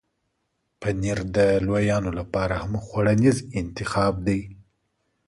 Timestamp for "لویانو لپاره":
1.65-2.53